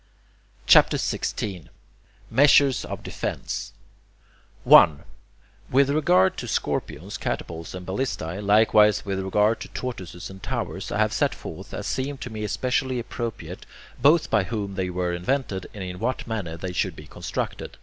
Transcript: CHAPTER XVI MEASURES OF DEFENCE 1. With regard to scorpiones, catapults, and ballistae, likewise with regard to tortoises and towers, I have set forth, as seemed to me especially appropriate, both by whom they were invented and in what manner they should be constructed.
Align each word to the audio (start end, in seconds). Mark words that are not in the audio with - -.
CHAPTER 0.65 0.97
XVI 0.97 1.65
MEASURES 2.31 2.85
OF 2.85 3.03
DEFENCE 3.03 3.71
1. 4.63 5.03
With 5.69 5.91
regard 5.91 6.37
to 6.37 6.47
scorpiones, 6.47 7.19
catapults, 7.19 7.75
and 7.75 7.85
ballistae, 7.85 8.39
likewise 8.41 9.05
with 9.05 9.19
regard 9.19 9.59
to 9.59 9.67
tortoises 9.67 10.31
and 10.31 10.41
towers, 10.41 10.91
I 10.91 10.97
have 10.97 11.13
set 11.13 11.35
forth, 11.35 11.71
as 11.71 11.85
seemed 11.85 12.19
to 12.21 12.31
me 12.31 12.43
especially 12.43 12.97
appropriate, 12.97 13.67
both 14.01 14.31
by 14.31 14.45
whom 14.45 14.73
they 14.73 14.89
were 14.89 15.13
invented 15.13 15.67
and 15.71 15.83
in 15.83 15.99
what 15.99 16.25
manner 16.25 16.57
they 16.57 16.71
should 16.73 16.95
be 16.95 17.05
constructed. 17.05 17.77